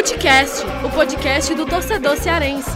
[0.00, 2.70] Futecast, o podcast do torcedor cearense.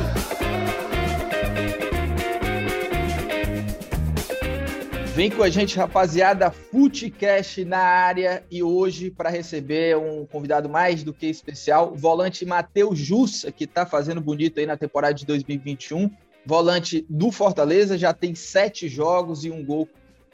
[5.14, 11.02] Vem com a gente, rapaziada, Futecast na área e hoje para receber um convidado mais
[11.02, 15.24] do que especial, o volante Matheus Jussa, que está fazendo bonito aí na temporada de
[15.24, 16.10] 2021.
[16.44, 19.88] Volante do Fortaleza, já tem sete jogos e um gol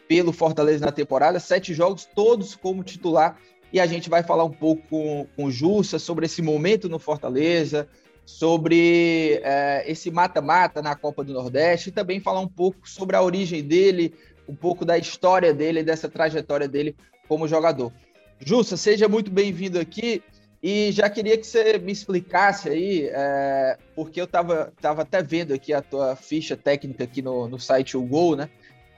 [0.09, 3.39] pelo Fortaleza na temporada, sete jogos, todos como titular.
[3.73, 6.99] E a gente vai falar um pouco com, com o Jussa sobre esse momento no
[6.99, 7.89] Fortaleza,
[8.25, 13.23] sobre é, esse mata-mata na Copa do Nordeste e também falar um pouco sobre a
[13.23, 14.15] origem dele,
[14.49, 16.97] um pouco da história dele, dessa trajetória dele
[17.29, 17.93] como jogador.
[18.39, 20.23] Jussa, seja muito bem-vindo aqui
[20.63, 25.55] e já queria que você me explicasse aí, é, porque eu estava tava até vendo
[25.55, 28.51] aqui a tua ficha técnica aqui no, no site O Gol, né?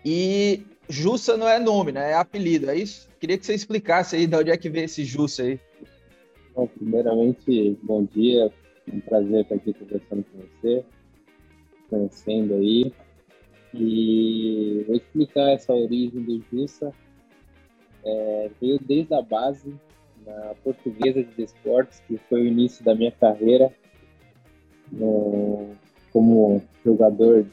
[0.05, 2.11] E Jussa não é nome, né?
[2.11, 3.09] É apelido, é isso?
[3.19, 5.61] Queria que você explicasse aí de onde é que vem esse Jussa aí.
[6.55, 8.53] Bom, primeiramente, bom dia.
[8.91, 10.85] É um prazer estar aqui conversando com você,
[11.89, 12.93] conhecendo aí.
[13.75, 16.93] E vou explicar essa origem do Jussa.
[18.05, 19.75] É, veio desde a base,
[20.27, 23.73] na Portuguesa de Esportes, que foi o início da minha carreira
[24.91, 25.71] no,
[26.13, 27.47] como jogador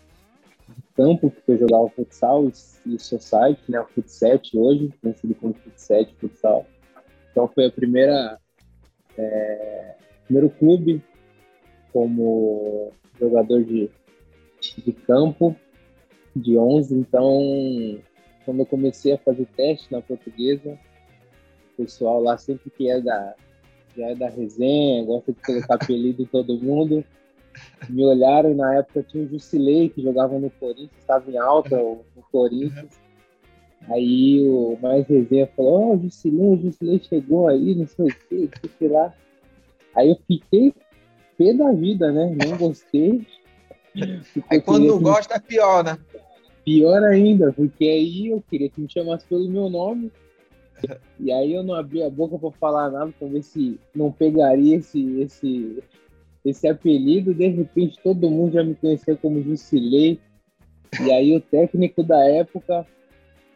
[1.00, 6.14] campo, porque eu jogava futsal e, e society, né, o futset hoje, conhecido como futset,
[6.16, 6.66] futsal.
[7.32, 8.38] Então foi a primeira,
[9.18, 11.02] é, primeiro clube
[11.94, 13.90] como jogador de,
[14.78, 15.56] de campo
[16.36, 17.40] de 11, então
[18.44, 20.78] quando eu comecei a fazer teste na portuguesa,
[21.74, 23.36] o pessoal lá sempre que é da,
[23.96, 27.06] já é da resenha, gosta de colocar apelido em todo mundo,
[27.90, 31.78] me olharam e na época tinha o Jusilei que jogava no Corinthians, estava em alta
[31.78, 33.00] no Corinthians.
[33.90, 38.08] Aí o mais resenha falou, ó, oh, o Jusilei, o Jusilei chegou aí, não sei
[38.08, 39.14] o que, sei lá.
[39.96, 40.74] Aí eu fiquei
[41.38, 42.36] pé da vida, né?
[42.46, 43.26] Não gostei.
[44.50, 45.98] Aí quando não gosta é pior, né?
[46.64, 50.12] Pior ainda, porque aí eu queria que me chamasse pelo meu nome.
[51.20, 54.78] E aí eu não abri a boca para falar nada para ver se não pegaria
[54.78, 55.84] esse, esse,
[56.44, 57.34] esse apelido.
[57.34, 60.20] De repente todo mundo já me conhecia como Jusilei.
[61.02, 62.86] E aí o técnico da época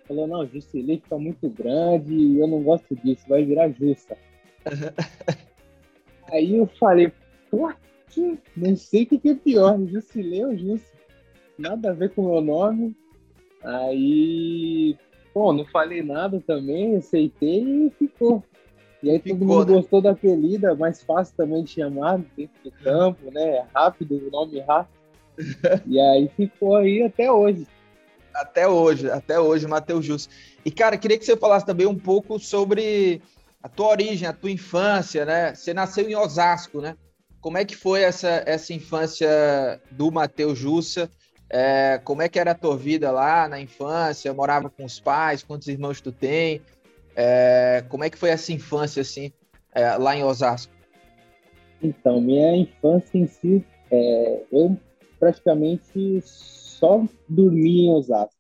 [0.08, 4.18] falou: Não, Jusilei fica muito grande e eu não gosto disso, vai virar Justa.
[6.32, 7.12] aí eu falei:
[7.50, 7.72] Pô,
[8.56, 10.94] não sei o que é pior, Jusilei ou Justa.
[11.58, 12.96] Nada a ver com o meu nome.
[13.64, 14.98] Aí,
[15.34, 18.44] bom, não falei nada também, aceitei e ficou.
[19.03, 19.74] E aí ficou, todo mundo né?
[19.74, 23.58] gostou da apelido, é mais fácil também de chamar dentro do campo, né?
[23.58, 24.97] É rápido, o nome rápido.
[25.86, 27.68] e aí ficou aí até hoje.
[28.34, 30.34] Até hoje, até hoje, Matheus Justo.
[30.66, 33.22] E, cara, queria que você falasse também um pouco sobre
[33.62, 35.53] a tua origem, a tua infância, né?
[35.53, 36.96] Você nasceu em Osasco, né?
[37.42, 41.12] Como é que foi essa, essa infância do Matheus Jussa?
[41.50, 44.34] É, como é que era a tua vida lá na infância?
[44.34, 45.44] Morava com os pais?
[45.44, 46.62] Quantos irmãos tu tem?
[47.16, 49.31] É, como é que foi essa infância assim
[49.74, 50.74] é, lá em Osasco?
[51.81, 54.78] Então, minha infância em si, é, eu
[55.19, 58.40] praticamente só dormia em Osasco,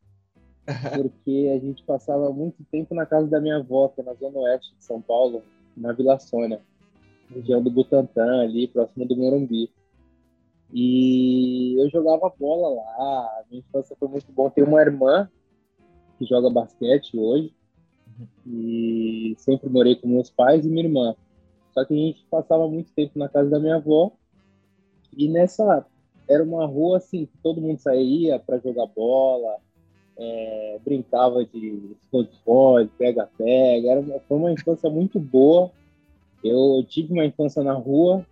[0.95, 4.39] porque a gente passava muito tempo na casa da minha avó, que é na zona
[4.39, 5.43] oeste de São Paulo,
[5.75, 6.61] na Vila Sônia,
[7.29, 9.69] região do Butantã, ali próximo do Morumbi.
[10.71, 14.49] E eu jogava bola lá, minha infância foi muito bom.
[14.49, 15.29] Tenho uma irmã
[16.17, 17.53] que joga basquete hoje,
[18.45, 21.15] e sempre morei com meus pais e minha irmã.
[21.73, 24.11] Só que a gente passava muito tempo na casa da minha avó,
[25.15, 25.85] e nessa
[26.27, 29.57] era uma rua assim que todo mundo saía para jogar bola,
[30.17, 33.89] é, brincava de esconde-esconde, pega-pega.
[33.89, 35.71] Era uma, foi uma infância muito boa.
[36.43, 38.25] Eu, eu tive uma infância na rua,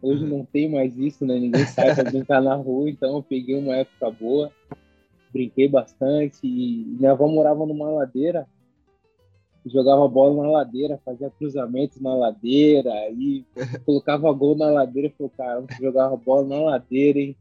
[0.00, 1.38] Hoje não tem mais isso, né?
[1.38, 4.52] Ninguém sai para brincar na rua, então eu peguei uma época boa,
[5.32, 6.38] brinquei bastante.
[6.44, 8.46] E minha avó morava numa ladeira,
[9.68, 13.44] jogava bola na ladeira, fazia cruzamentos na ladeira, aí
[13.84, 17.36] colocava gol na ladeira e falou, caramba, jogava bola na ladeira, hein?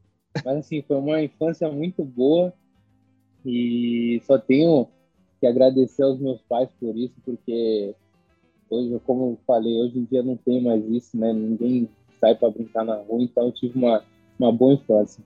[0.45, 2.53] Mas assim, foi uma infância muito boa
[3.45, 4.87] e só tenho
[5.39, 7.95] que agradecer aos meus pais por isso, porque
[8.69, 11.31] hoje, como eu falei, hoje em dia não tem mais isso, né?
[11.33, 11.89] Ninguém
[12.19, 14.03] sai para brincar na rua, então eu tive uma,
[14.39, 15.23] uma boa infância.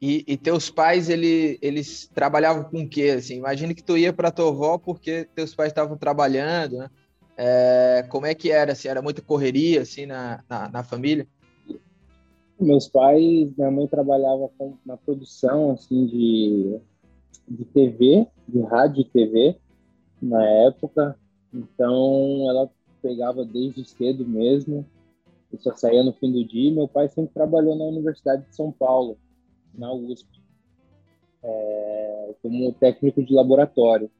[0.00, 3.16] E, e, teus pais, ele, eles trabalhavam com o quê?
[3.18, 6.90] Assim, imagina que tu ia para tua avó porque teus pais estavam trabalhando, né?
[7.36, 8.72] É, como é que era?
[8.72, 11.26] Assim, era muita correria assim na, na, na, família?
[12.58, 16.78] Meus pais, minha mãe trabalhava com, na produção assim de,
[17.48, 19.56] de TV, de rádio e TV
[20.20, 21.16] na época.
[21.52, 22.70] Então ela
[23.02, 24.86] pegava desde cedo mesmo
[25.50, 26.72] Eu só saía no fim do dia.
[26.72, 29.16] Meu pai sempre trabalhou na Universidade de São Paulo,
[29.74, 30.28] na USP,
[31.42, 34.10] é, como técnico de laboratório.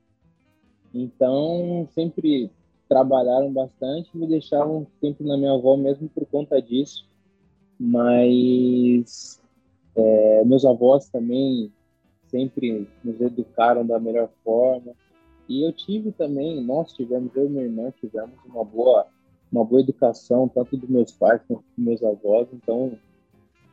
[0.95, 2.51] Então, sempre
[2.89, 7.09] trabalharam bastante, me deixavam sempre na minha avó mesmo por conta disso.
[7.79, 9.41] Mas
[9.95, 11.73] é, meus avós também
[12.27, 14.93] sempre nos educaram da melhor forma.
[15.49, 19.07] E eu tive também, nós tivemos, eu e minha irmã tivemos uma boa,
[19.51, 22.49] uma boa educação, tanto dos meus pais quanto dos meus avós.
[22.53, 22.93] Então,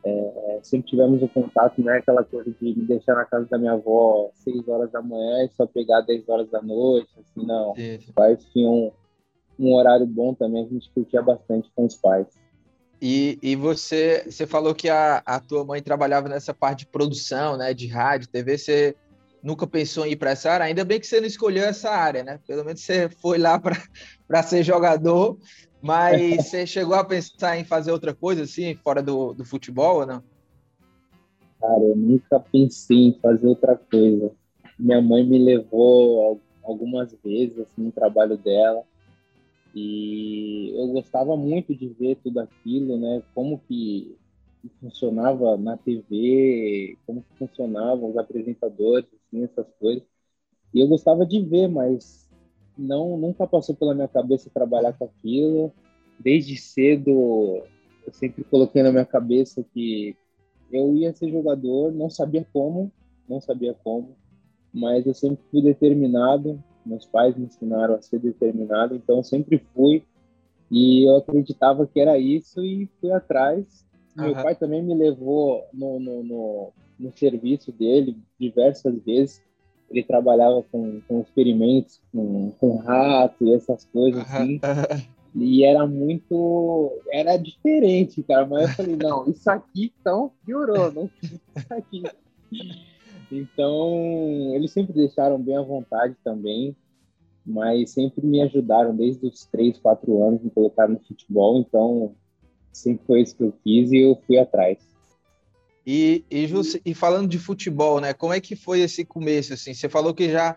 [0.04, 3.58] é, sempre tivemos um contato, não é aquela coisa de me deixar na casa da
[3.58, 7.72] minha avó 6 horas da manhã e só pegar 10 horas da noite, assim, não.
[7.72, 8.92] Os pais tinham
[9.58, 12.26] um horário bom também, a gente curtia bastante com os pais.
[13.00, 17.56] E, e você, você falou que a, a tua mãe trabalhava nessa parte de produção,
[17.56, 18.96] né, de rádio, TV, você
[19.42, 20.66] nunca pensou em ir para essa área?
[20.66, 22.40] Ainda bem que você não escolheu essa área, né?
[22.46, 25.38] Pelo menos você foi lá para ser jogador,
[25.82, 30.06] mas você chegou a pensar em fazer outra coisa, assim, fora do, do futebol ou
[30.06, 30.22] não?
[31.60, 34.30] Cara, eu nunca pensei em fazer outra coisa.
[34.78, 38.84] Minha mãe me levou algumas vezes, assim, no trabalho dela,
[39.74, 43.22] e eu gostava muito de ver tudo aquilo, né?
[43.34, 44.16] Como que
[44.80, 50.02] funcionava na TV, como que funcionavam os apresentadores, assim, essas coisas.
[50.74, 52.27] E eu gostava de ver, mas
[52.78, 55.72] não nunca passou pela minha cabeça trabalhar com aquilo.
[56.18, 57.62] Desde cedo
[58.06, 60.16] eu sempre coloquei na minha cabeça que
[60.70, 62.92] eu ia ser jogador, não sabia como,
[63.28, 64.16] não sabia como,
[64.72, 70.02] mas eu sempre fui determinado meus pais me ensinaram a ser determinado, então sempre fui
[70.70, 73.86] e eu acreditava que era isso e fui atrás.
[74.16, 74.24] Uhum.
[74.24, 79.42] Meu pai também me levou no, no, no, no, serviço dele diversas vezes.
[79.90, 84.60] Ele trabalhava com, com experimentos, com, com rato e essas coisas assim.
[85.34, 86.92] E era muito.
[87.10, 88.46] Era diferente, cara.
[88.46, 92.02] Mas eu falei, não, isso aqui então piorou, não isso aqui.
[93.30, 96.74] Então, eles sempre deixaram bem à vontade também,
[97.44, 102.14] mas sempre me ajudaram desde os 3, 4 anos me colocar no futebol, então
[102.72, 104.78] sempre foi isso que eu fiz e eu fui atrás.
[105.90, 106.46] E, e,
[106.84, 108.12] e falando de futebol, né?
[108.12, 109.54] Como é que foi esse começo?
[109.54, 110.54] Assim, você falou que já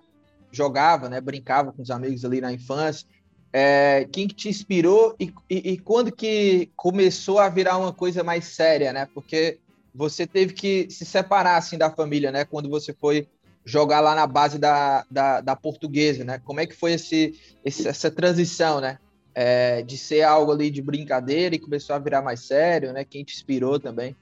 [0.52, 1.22] jogava, né?
[1.22, 3.08] Brincava com os amigos ali na infância.
[3.54, 8.26] É, quem que te inspirou e, e, e, quando que começou a virar uma coisa
[8.26, 9.08] mais séria, né?
[9.14, 9.58] Porque
[9.96, 12.44] você teve que se separar assim da família, né?
[12.44, 13.26] Quando você foi
[13.64, 16.42] jogar lá na base da, da, da portuguesa, né?
[16.44, 19.00] Como é que foi esse, esse essa transição, né?
[19.34, 23.06] É, de ser algo ali de brincadeira e começou a virar mais sério, né?
[23.06, 24.14] Quem te inspirou também?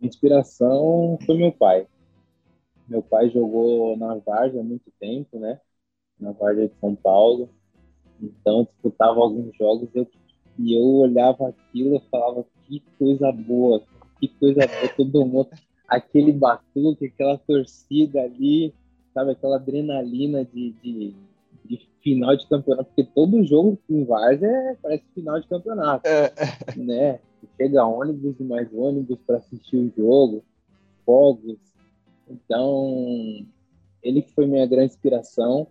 [0.00, 1.86] Inspiração foi meu pai.
[2.88, 5.60] Meu pai jogou na Vargem há muito tempo, né?
[6.18, 7.48] Na Vargem de São Paulo.
[8.20, 10.06] Então disputava alguns jogos eu,
[10.58, 13.82] e eu olhava aquilo e falava que coisa boa,
[14.18, 15.48] que coisa boa, todo mundo,
[15.88, 18.74] aquele batuque, aquela torcida ali,
[19.14, 21.14] sabe, aquela adrenalina de, de,
[21.64, 26.32] de final de campeonato, porque todo jogo em Vars é, parece final de campeonato, é.
[26.76, 27.20] né?
[27.56, 30.44] Chega ônibus e mais ônibus para assistir o jogo,
[31.04, 31.58] fogos.
[32.28, 33.46] Então,
[34.02, 35.66] ele que foi minha grande inspiração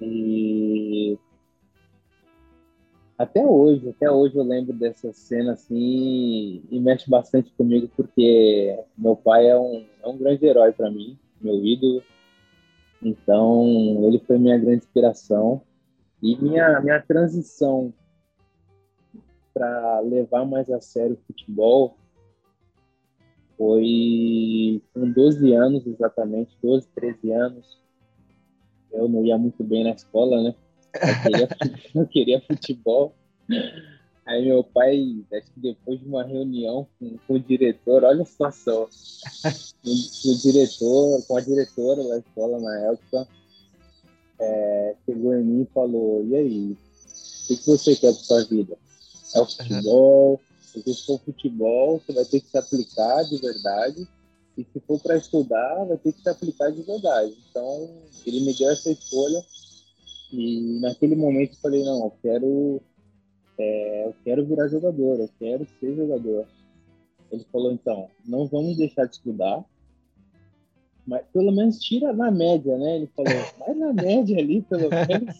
[0.00, 1.18] e
[3.16, 9.14] até hoje, até hoje eu lembro dessa cena assim e mexe bastante comigo porque meu
[9.14, 12.02] pai é um, é um grande herói para mim, meu ídolo.
[13.00, 13.64] Então
[14.02, 15.62] ele foi minha grande inspiração
[16.20, 17.92] e minha minha transição
[19.54, 21.96] para levar mais a sério o futebol
[23.56, 27.80] foi com 12 anos exatamente, 12, 13 anos.
[28.92, 30.54] Eu não ia muito bem na escola, né?
[30.94, 31.48] Eu queria,
[31.94, 33.14] eu queria futebol.
[34.26, 38.26] Aí meu pai, acho que depois de uma reunião com, com o diretor, olha a
[38.26, 38.88] situação.
[39.84, 43.28] O, o, diretor, com a diretora da escola na época,
[44.40, 48.44] é, chegou em mim e falou, e aí, o que, que você quer para sua
[48.44, 48.78] vida?
[49.34, 50.40] É o futebol,
[50.72, 54.08] porque se for futebol, você vai ter que se aplicar de verdade,
[54.56, 57.34] e se for para estudar, vai ter que se aplicar de verdade.
[57.50, 57.90] Então,
[58.24, 59.42] ele me deu essa escolha
[60.32, 62.80] e naquele momento eu falei, não, eu quero,
[63.58, 66.46] é, eu quero virar jogador, eu quero ser jogador.
[67.30, 69.64] Ele falou, então, não vamos deixar de estudar,
[71.06, 72.96] mas pelo menos tira na média, né?
[72.96, 75.36] Ele falou, vai na média ali, pelo menos.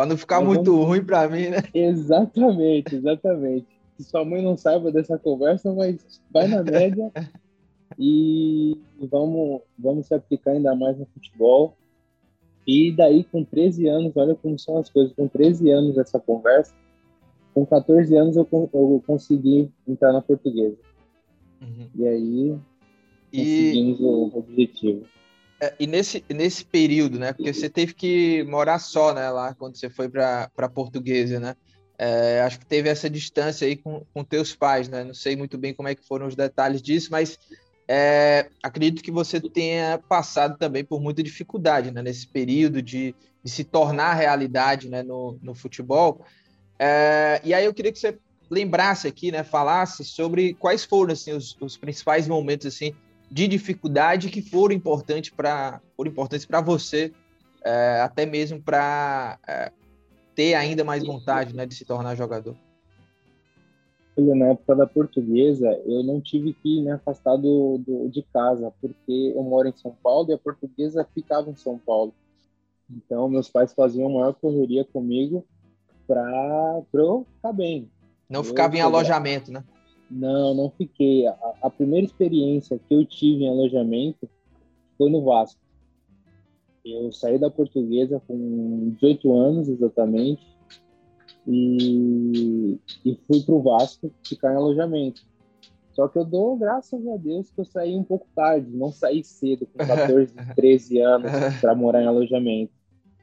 [0.00, 1.58] Para não ficar muito ruim para mim, né?
[1.74, 3.66] Exatamente, exatamente.
[3.94, 7.12] Que sua mãe não saiba dessa conversa, mas vai na média
[7.98, 11.76] e vamos, vamos se aplicar ainda mais no futebol.
[12.66, 16.72] E daí, com 13 anos, olha como são as coisas, com 13 anos essa conversa,
[17.52, 20.78] com 14 anos eu, eu consegui entrar na portuguesa.
[21.60, 21.88] Uhum.
[21.94, 22.58] E aí
[23.30, 24.02] conseguimos e...
[24.02, 25.04] o objetivo.
[25.60, 27.32] É, e nesse, nesse período, né?
[27.32, 29.28] Porque você teve que morar só, né?
[29.30, 31.54] Lá quando você foi para portuguesa, né?
[31.98, 35.04] É, acho que teve essa distância aí com, com teus pais, né?
[35.04, 37.38] Não sei muito bem como é que foram os detalhes disso, mas
[37.86, 42.00] é, acredito que você tenha passado também por muita dificuldade né?
[42.00, 43.14] nesse período de,
[43.44, 45.02] de se tornar realidade né?
[45.02, 46.24] no, no futebol.
[46.78, 49.44] É, e aí eu queria que você lembrasse aqui, né?
[49.44, 52.94] Falasse sobre quais foram assim, os, os principais momentos assim
[53.30, 57.12] de dificuldade que foram importantes para foram importantes para você,
[57.64, 59.72] é, até mesmo para é,
[60.34, 62.56] ter ainda mais vontade né, de se tornar jogador?
[64.16, 69.32] Na época da portuguesa, eu não tive que me afastar do, do, de casa, porque
[69.34, 72.12] eu moro em São Paulo e a portuguesa ficava em São Paulo.
[72.90, 75.46] Então, meus pais faziam maior correria comigo
[76.06, 77.88] para eu ficar bem.
[78.28, 79.64] Não eu ficava em alojamento, né?
[80.10, 81.26] Não, não fiquei.
[81.26, 84.28] A, a, primeira experiência que eu tive em alojamento
[84.98, 85.60] foi no Vasco.
[86.84, 90.44] Eu saí da portuguesa com 18 anos exatamente
[91.46, 95.22] e, e fui para o Vasco ficar em alojamento.
[95.92, 99.22] Só que eu dou graças a Deus que eu saí um pouco tarde, não saí
[99.22, 102.72] cedo, com 14, 13 anos, para morar em alojamento.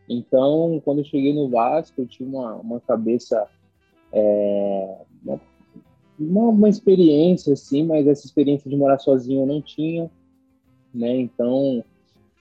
[0.07, 3.45] Então, quando eu cheguei no Vasco, eu tinha uma, uma cabeça
[4.13, 5.01] é,
[6.19, 10.09] uma, uma experiência, assim, mas essa experiência de morar sozinho eu não tinha,
[10.93, 11.15] né?
[11.17, 11.83] Então,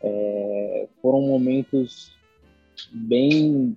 [0.02, 2.12] é, foram momentos
[2.92, 3.76] bem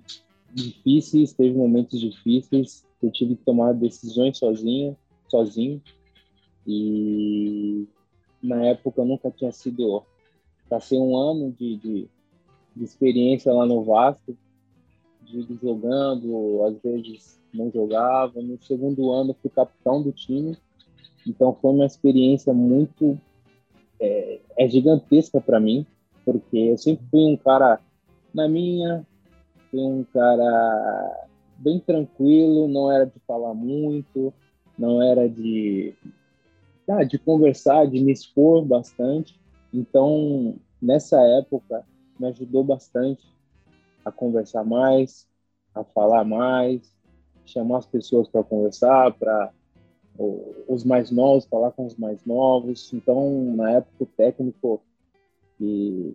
[0.54, 5.82] difíceis, teve momentos difíceis, eu tive que tomar decisões sozinho, sozinho,
[6.68, 7.88] e
[8.42, 10.04] na época eu nunca tinha sido,
[10.68, 12.08] passei um ano de, de,
[12.76, 14.36] de experiência lá no Vasco,
[15.62, 18.42] jogando, às vezes não jogava.
[18.42, 20.58] No segundo ano, fui capitão do time.
[21.28, 23.20] Então, foi uma experiência muito
[24.00, 25.86] é, é gigantesca para mim,
[26.26, 27.80] porque eu sempre fui um cara
[28.34, 29.06] na minha,
[29.70, 34.34] fui um cara bem tranquilo, não era de falar muito,
[34.78, 35.94] não era de
[36.88, 39.40] ah, de conversar, de me expor bastante.
[39.72, 41.86] Então, nessa época,
[42.20, 43.24] me ajudou bastante
[44.04, 45.28] a conversar mais,
[45.74, 46.94] a falar mais,
[47.46, 49.52] chamar as pessoas para conversar, para
[50.68, 52.92] os mais novos, falar com os mais novos.
[52.94, 54.82] Então, na época, o técnico,
[55.60, 56.14] e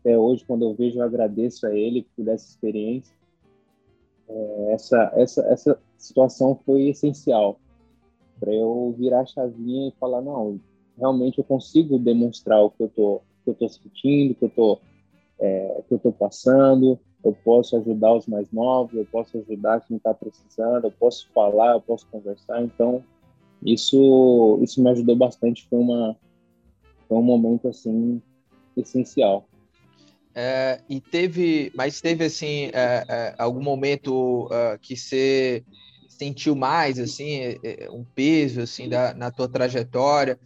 [0.00, 3.14] até hoje, quando eu vejo, eu agradeço a ele por essa experiência.
[4.28, 7.58] É, essa, essa, essa situação foi essencial
[8.38, 10.58] para eu virar a chavinha e falar: não,
[10.96, 14.78] realmente eu consigo demonstrar o que eu tô, que eu tô sentindo, que eu tô,
[15.40, 19.96] é, que eu tô passando eu posso ajudar os mais novos, eu posso ajudar quem
[19.96, 22.62] está precisando, eu posso falar, eu posso conversar.
[22.62, 23.04] Então,
[23.62, 25.66] isso isso me ajudou bastante.
[25.68, 26.16] Foi uma
[27.08, 28.22] foi um momento assim
[28.76, 29.46] essencial.
[30.34, 35.64] É, e teve, mas teve assim é, é, algum momento uh, que você
[36.08, 40.38] sentiu mais assim é, é, um peso assim da, na tua trajetória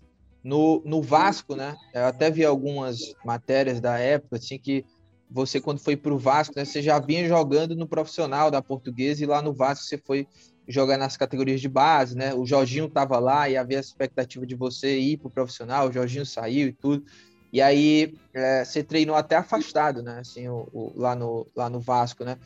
[0.44, 1.74] no, no Vasco, né?
[1.94, 4.84] Eu até vi algumas matérias da época assim que
[5.30, 9.24] você quando foi para o Vasco, né, você já vinha jogando no profissional da Portuguesa
[9.24, 10.28] e lá no Vasco você foi
[10.68, 12.34] jogar nas categorias de base, né?
[12.34, 15.92] O Jorginho estava lá e havia a expectativa de você ir para o profissional, o
[15.92, 17.04] Jorginho saiu e tudo.
[17.52, 20.18] E aí é, você treinou até afastado, né?
[20.20, 22.36] Assim, o, o, lá, no, lá no Vasco, né?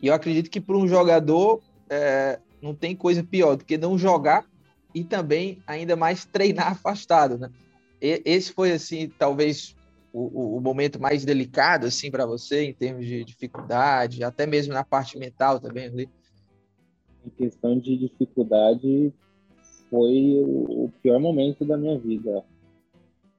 [0.00, 1.60] E eu acredito que para um jogador
[1.90, 4.44] é, não tem coisa pior do que não jogar
[4.98, 7.48] e também ainda mais treinar afastado, né?
[8.02, 9.76] E, esse foi assim, talvez
[10.12, 14.82] o, o, momento mais delicado assim para você em termos de dificuldade, até mesmo na
[14.82, 16.08] parte mental também ali?
[17.24, 19.12] Em questão de dificuldade,
[19.88, 22.44] foi o pior momento da minha vida,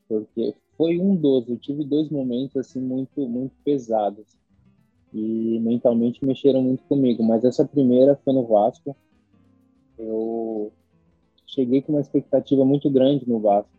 [0.08, 4.26] porque foi um dos, eu tive dois momentos assim muito muito pesados
[5.14, 8.96] e mentalmente mexeram muito comigo, mas essa primeira foi no Vasco.
[9.98, 10.49] Eu
[11.50, 13.72] cheguei com uma expectativa muito grande no Vasco,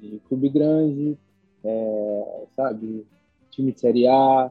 [0.00, 1.18] de clube grande,
[1.64, 3.06] é, sabe,
[3.50, 4.50] time de Série A.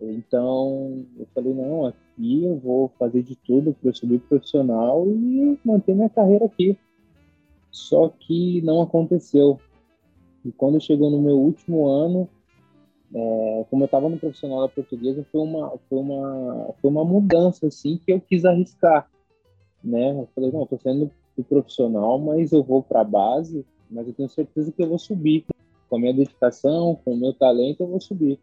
[0.00, 5.58] Então, eu falei, não, aqui eu vou fazer de tudo para eu subir profissional e
[5.64, 6.76] manter minha carreira aqui.
[7.70, 9.58] Só que não aconteceu.
[10.44, 12.28] E quando chegou no meu último ano,
[13.14, 17.68] é, como eu estava no profissional da portuguesa, foi uma, foi uma, foi uma mudança
[17.68, 19.08] assim que eu quis arriscar,
[19.82, 20.10] né?
[20.10, 24.14] Eu falei, não, estou saindo do profissional, mas eu vou para a base, mas eu
[24.14, 25.44] tenho certeza que eu vou subir
[25.88, 28.38] com a minha dedicação, com o meu talento, eu vou subir.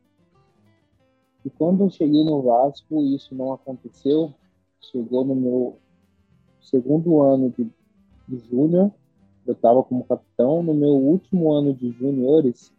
[1.43, 4.33] E quando eu cheguei no Vasco, isso não aconteceu.
[4.79, 5.77] Chegou no meu
[6.61, 7.67] segundo ano de,
[8.27, 8.91] de júnior,
[9.45, 10.61] eu estava como capitão.
[10.61, 12.71] No meu último ano de juniores,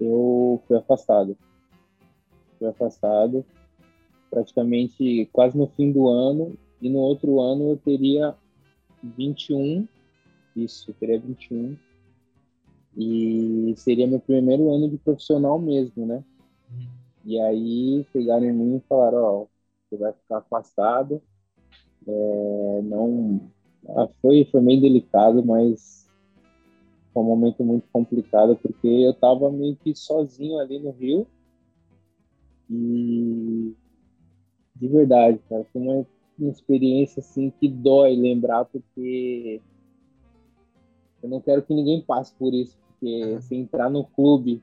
[0.00, 1.36] eu fui afastado.
[2.58, 3.44] Fui afastado
[4.30, 6.58] praticamente quase no fim do ano.
[6.80, 8.36] E no outro ano eu teria
[9.02, 9.86] 21.
[10.56, 11.76] Isso, teria 21.
[12.96, 16.24] E seria meu primeiro ano de profissional mesmo, né?
[17.24, 19.48] E aí pegaram em mim e falaram, ó, oh,
[19.88, 21.22] você vai ficar afastado.
[22.06, 23.40] É, não,
[23.90, 26.08] ah, foi, foi meio delicado, mas
[27.12, 31.26] foi um momento muito complicado porque eu estava meio que sozinho ali no Rio
[32.70, 33.74] e
[34.76, 36.06] de verdade, cara, foi uma,
[36.38, 39.60] uma experiência assim que dói lembrar porque
[41.22, 43.40] eu não quero que ninguém passe por isso, porque uhum.
[43.40, 44.62] se entrar no clube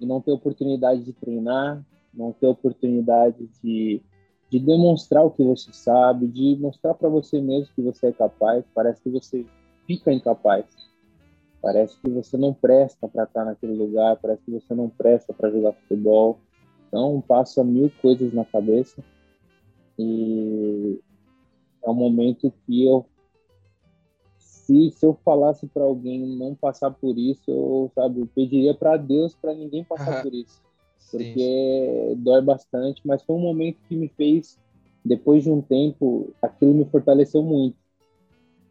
[0.00, 4.00] e não ter oportunidade de treinar, não ter oportunidade de,
[4.48, 8.64] de demonstrar o que você sabe, de mostrar para você mesmo que você é capaz,
[8.74, 9.44] parece que você
[9.86, 10.66] fica incapaz.
[11.60, 15.50] Parece que você não presta para estar naquele lugar, parece que você não presta para
[15.50, 16.40] jogar futebol.
[16.88, 19.02] Então, passa mil coisas na cabeça
[20.02, 21.00] e
[21.84, 23.06] é um momento que eu
[24.72, 28.96] se, se eu falasse para alguém não passar por isso, eu, sabe, eu pediria para
[28.96, 30.60] Deus para ninguém passar por isso.
[31.10, 32.22] Porque Sim.
[32.22, 34.58] dói bastante, mas foi um momento que me fez,
[35.04, 37.76] depois de um tempo, aquilo me fortaleceu muito.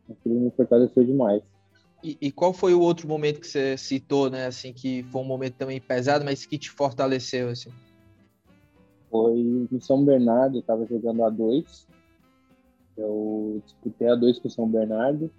[0.09, 1.43] Aquilo me fortaleceu demais.
[2.03, 4.47] E, e, qual foi o outro momento que você citou, né?
[4.47, 7.69] Assim, que foi um momento também pesado, mas que te fortaleceu, assim?
[9.12, 11.86] Foi em São Bernardo, eu estava jogando A2.
[12.98, 15.30] Eu disputei A2 com São Bernardo.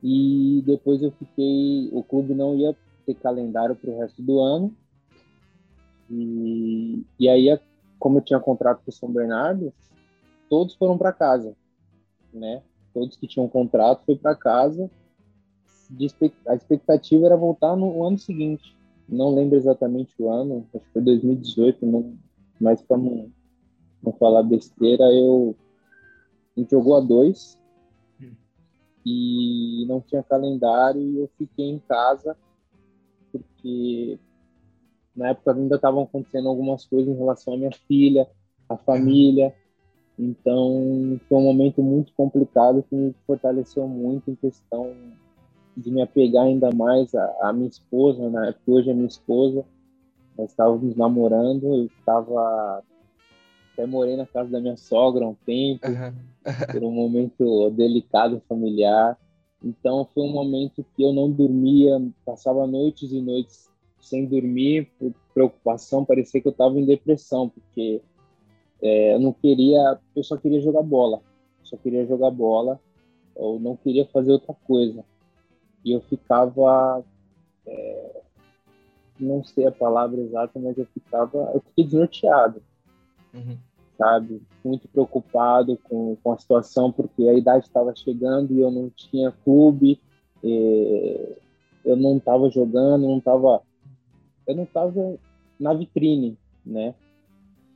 [0.00, 1.90] E depois eu fiquei.
[1.92, 4.72] O clube não ia ter calendário para o resto do ano.
[6.08, 7.58] E, e aí,
[7.98, 9.72] como eu tinha contrato com o São Bernardo,
[10.48, 11.56] todos foram para casa,
[12.32, 12.62] né?
[12.94, 14.90] Todos que tinham contrato foi para casa.
[16.46, 18.76] A expectativa era voltar no ano seguinte.
[19.08, 22.14] Não lembro exatamente o ano, acho que foi 2018, não,
[22.62, 23.30] mas para não,
[24.02, 25.56] não falar besteira, eu
[26.56, 27.58] a gente jogou a dois
[29.04, 32.36] e não tinha calendário e eu fiquei em casa
[33.32, 34.18] porque
[35.16, 38.28] na época ainda estavam acontecendo algumas coisas em relação à minha filha,
[38.68, 39.54] à família.
[40.18, 44.94] Então foi um momento muito complicado que me fortaleceu muito em questão
[45.76, 49.64] de me apegar ainda mais à, à minha esposa, na época hoje é minha esposa.
[50.36, 52.82] Nós estávamos namorando, eu estava
[53.72, 56.14] até morei na casa da minha sogra um tempo, uhum.
[56.72, 59.18] por um momento delicado familiar.
[59.62, 65.14] Então foi um momento que eu não dormia, passava noites e noites sem dormir por
[65.32, 68.02] preocupação, parecia que eu estava em depressão, porque
[68.82, 71.22] é, eu não queria, eu só queria jogar bola,
[71.62, 72.80] só queria jogar bola,
[73.36, 75.04] eu não queria fazer outra coisa.
[75.84, 77.04] E eu ficava,
[77.64, 78.21] é,
[79.22, 82.62] não sei a palavra exata, mas eu ficava, eu fiquei desnorteado
[83.34, 83.56] uhum.
[83.96, 84.42] sabe?
[84.64, 89.32] Muito preocupado com, com a situação, porque a idade estava chegando e eu não tinha
[89.44, 90.00] clube,
[90.42, 93.62] eu não estava jogando, não estava,
[94.46, 95.18] eu não estava
[95.58, 96.94] na vitrine, né?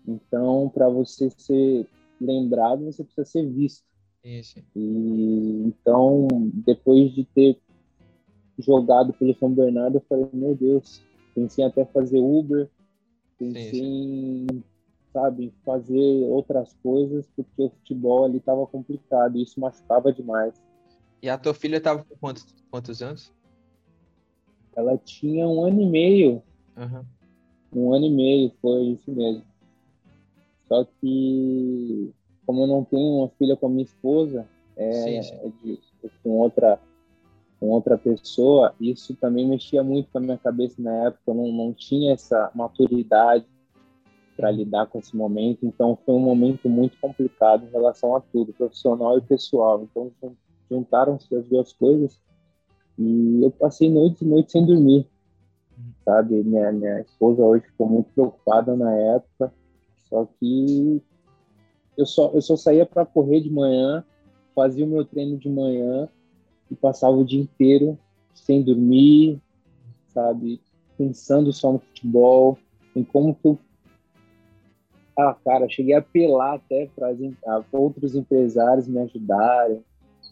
[0.07, 1.87] Então, para você ser
[2.21, 3.85] lembrado, você precisa ser visto.
[4.23, 4.61] Isso.
[4.75, 7.59] E então, depois de ter
[8.59, 11.03] jogado pelo São Bernardo, eu falei, meu Deus,
[11.37, 12.68] pensei até fazer Uber,
[13.38, 14.46] pensei sim, sim.
[14.51, 14.64] em
[15.12, 20.55] sabe, fazer outras coisas, porque o futebol ali estava complicado e isso machucava demais.
[21.22, 23.33] E a tua filha estava com quantos, quantos anos?
[24.75, 26.42] Ela tinha um ano e meio.
[26.77, 27.05] Uhum.
[27.75, 29.42] Um ano e meio, foi isso mesmo.
[30.68, 32.12] Só que,
[32.44, 34.46] como eu não tenho uma filha com a minha esposa,
[34.77, 35.35] é, sim, sim.
[35.35, 35.81] é de,
[36.22, 36.79] com outra
[37.59, 41.23] com outra pessoa, isso também mexia muito com a minha cabeça na época.
[41.27, 43.47] Eu não, não tinha essa maturidade
[44.37, 45.64] para lidar com esse momento.
[45.64, 49.83] Então foi um momento muito complicado em relação a tudo, profissional e pessoal.
[49.83, 50.12] Então
[50.71, 52.21] juntaram-se as duas coisas
[52.99, 55.07] e eu passei noites e noites sem dormir.
[56.05, 59.53] Sabe, minha, minha esposa hoje ficou muito preocupada na época,
[60.09, 61.03] só que
[61.97, 64.05] eu só, eu só saía para correr de manhã,
[64.55, 66.09] fazia o meu treino de manhã
[66.70, 67.98] e passava o dia inteiro
[68.35, 69.40] sem dormir,
[70.09, 70.61] sabe,
[70.96, 72.59] pensando só no futebol,
[72.94, 73.59] em como que eu
[75.18, 79.83] ah, cara, cheguei a apelar até para outros empresários me ajudarem.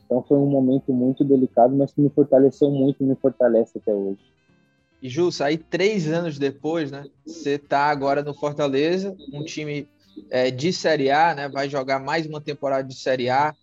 [0.05, 3.95] Então foi um momento muito delicado, mas que me fortaleceu muito e me fortalece até
[3.95, 4.21] hoje.
[5.01, 7.05] E Jus, aí três anos depois, né?
[7.27, 9.89] Você está agora no Fortaleza, um time
[10.31, 11.49] é, de Série A, né?
[11.49, 13.55] Vai jogar mais uma temporada de Série A.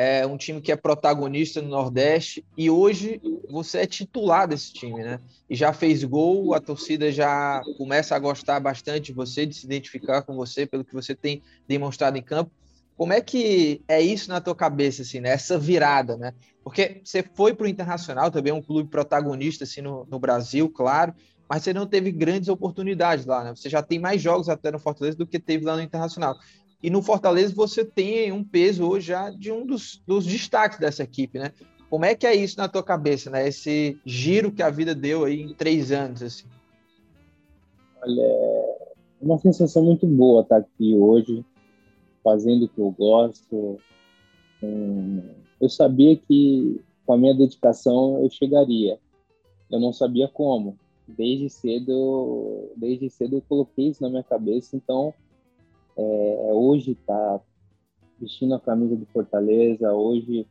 [0.00, 5.02] é um time que é protagonista no Nordeste e hoje você é titular desse time,
[5.02, 5.20] né?
[5.48, 9.66] E já fez gol, a torcida já começa a gostar bastante de você, de se
[9.66, 12.50] identificar com você pelo que você tem demonstrado em campo.
[12.96, 15.30] Como é que é isso na tua cabeça, assim, né?
[15.30, 16.32] Essa virada, né?
[16.64, 20.70] Porque você foi para o Internacional, também é um clube protagonista assim, no, no Brasil,
[20.70, 21.14] claro,
[21.46, 23.54] mas você não teve grandes oportunidades lá, né?
[23.54, 26.38] Você já tem mais jogos até no Fortaleza do que teve lá no Internacional.
[26.82, 31.02] E no Fortaleza você tem um peso hoje já de um dos, dos destaques dessa
[31.02, 31.52] equipe, né?
[31.90, 33.46] Como é que é isso na tua cabeça, né?
[33.48, 36.46] Esse giro que a vida deu aí em três anos, assim.
[38.02, 41.44] Olha, é uma sensação muito boa estar aqui hoje,
[42.24, 43.78] fazendo o que eu gosto.
[45.60, 48.98] Eu sabia que com a minha dedicação eu chegaria.
[49.70, 50.78] Eu não sabia como.
[51.06, 54.76] Desde cedo, desde cedo eu coloquei isso na minha cabeça.
[54.76, 55.12] Então,
[56.00, 57.40] é, hoje tá
[58.18, 60.46] vestindo a camisa do Fortaleza, hoje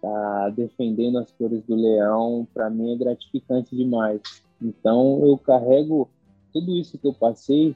[0.00, 4.20] tá defendendo as cores do Leão, para mim é gratificante demais.
[4.60, 6.08] Então eu carrego
[6.52, 7.74] tudo isso que eu passei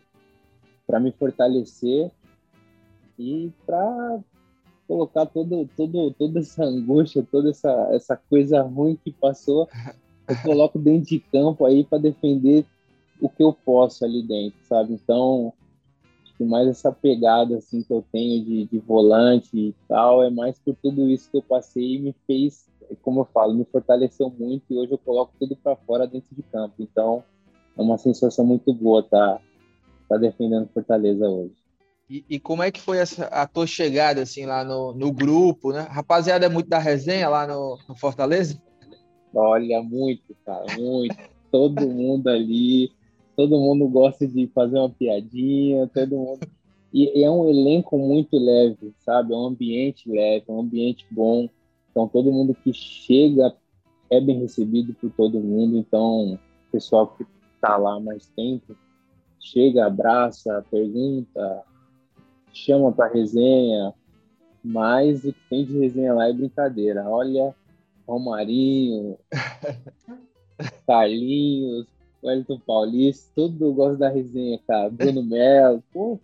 [0.87, 2.11] para me fortalecer
[3.19, 4.21] e para
[4.87, 9.69] colocar todo, todo, toda essa angústia, toda essa, essa coisa ruim que passou,
[10.27, 12.65] eu coloco dentro de campo aí para defender
[13.21, 14.95] o que eu posso ali dentro, sabe?
[14.95, 15.53] Então,
[16.39, 20.57] que mais essa pegada assim que eu tenho de, de volante e tal é mais
[20.61, 22.71] por tudo isso que eu passei e me fez,
[23.03, 26.43] como eu falo, me fortaleceu muito e hoje eu coloco tudo para fora dentro de
[26.45, 26.75] campo.
[26.79, 27.25] Então
[27.77, 29.41] é uma sensação muito boa tá
[30.09, 31.53] tá defendendo Fortaleza hoje.
[32.09, 35.73] E, e, como é que foi essa, a tua chegada assim lá no, no grupo,
[35.73, 35.87] né?
[35.91, 38.59] Rapaziada é muito da resenha lá no, no Fortaleza?
[39.35, 41.19] Olha, muito, cara, muito.
[41.51, 42.91] Todo mundo ali
[43.39, 46.41] todo mundo gosta de fazer uma piadinha, todo mundo.
[46.93, 49.33] E, é um elenco muito leve, sabe?
[49.33, 51.49] É um ambiente leve, é um ambiente bom.
[51.89, 53.55] Então, todo mundo que chega
[54.11, 55.77] é bem recebido por todo mundo.
[55.77, 56.39] Então, o
[56.73, 57.25] pessoal que
[57.55, 58.77] está lá mais tempo
[59.39, 61.63] chega, abraça, pergunta,
[62.53, 63.95] chama para resenha.
[64.65, 67.09] Mas o que tem de resenha lá é brincadeira.
[67.09, 67.55] Olha,
[68.05, 69.17] Romarinho,
[70.85, 71.87] Carlinhos,
[72.23, 74.91] Wellington Paulista, tudo gosta da resenha, cara.
[74.91, 76.19] Bruno Melo, pô.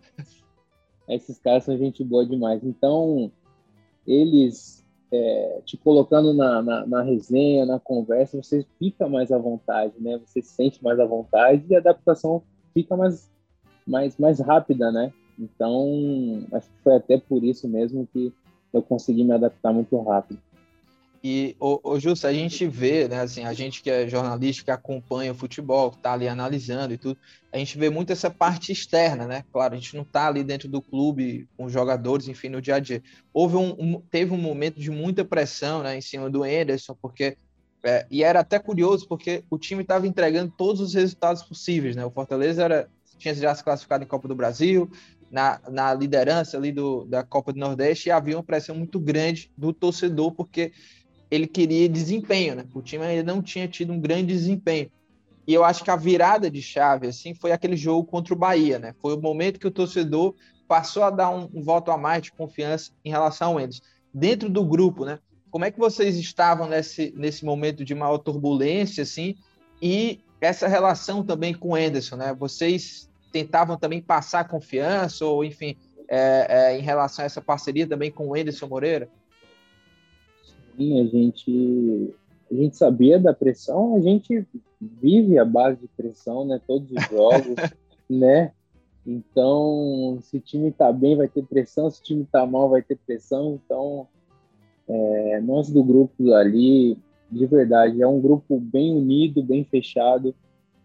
[1.07, 2.63] Esses caras são gente boa demais.
[2.63, 3.31] Então,
[4.05, 9.93] eles é, te colocando na, na, na, resenha, na conversa, você fica mais à vontade,
[9.99, 10.17] né?
[10.17, 12.41] Você se sente mais à vontade e a adaptação
[12.73, 13.31] fica mais,
[13.87, 15.13] mais, mais rápida, né?
[15.37, 18.33] Então, acho que foi até por isso mesmo que
[18.73, 20.39] eu consegui me adaptar muito rápido.
[21.27, 25.31] E, o, Justo, a gente vê, né, assim, a gente que é jornalista, que acompanha
[25.31, 27.17] o futebol, que está ali analisando e tudo,
[27.51, 29.43] a gente vê muito essa parte externa, né?
[29.51, 32.79] Claro, a gente não está ali dentro do clube com jogadores, enfim, no dia a
[32.79, 33.01] dia.
[33.33, 37.37] Houve um, um teve um momento de muita pressão, né, em cima do Anderson, porque
[37.83, 42.05] é, e era até curioso porque o time estava entregando todos os resultados possíveis, né?
[42.05, 44.91] O Fortaleza era, tinha já se classificado em Copa do Brasil,
[45.31, 49.49] na, na liderança ali do, da Copa do Nordeste, e havia uma pressão muito grande
[49.57, 50.71] do torcedor, porque
[51.29, 52.65] ele queria desempenho, né?
[52.73, 54.89] O time ainda não tinha tido um grande desempenho.
[55.47, 58.79] E eu acho que a virada de chave, assim, foi aquele jogo contra o Bahia,
[58.79, 58.95] né?
[58.99, 60.33] Foi o momento que o torcedor
[60.67, 63.83] passou a dar um, um voto a mais de confiança em relação ao Enderson.
[64.13, 65.19] Dentro do grupo, né?
[65.51, 69.35] Como é que vocês estavam nesse, nesse momento de maior turbulência, assim?
[69.81, 72.33] E essa relação também com o Enderson, né?
[72.33, 78.09] Vocês tentavam também passar confiança, ou enfim, é, é, em relação a essa parceria também
[78.11, 79.09] com o Enderson Moreira?
[80.77, 82.13] A gente,
[82.51, 84.45] a gente sabia da pressão, a gente
[84.79, 86.59] vive a base de pressão, né?
[86.67, 87.55] Todos os jogos,
[88.09, 88.51] né?
[89.05, 92.81] Então, se o time tá bem, vai ter pressão, se o time tá mal, vai
[92.81, 93.59] ter pressão.
[93.63, 94.07] Então,
[94.87, 96.97] é, nós do grupo ali,
[97.31, 100.33] de verdade, é um grupo bem unido, bem fechado.